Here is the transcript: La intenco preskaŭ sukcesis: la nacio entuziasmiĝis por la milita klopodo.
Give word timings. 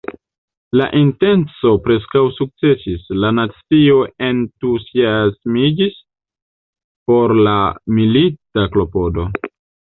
La 0.79 0.85
intenco 0.99 1.73
preskaŭ 1.87 2.23
sukcesis: 2.37 3.03
la 3.25 3.31
nacio 3.41 3.99
entuziasmiĝis 4.29 6.03
por 7.13 7.39
la 7.51 7.57
milita 8.01 8.69
klopodo. 8.77 9.31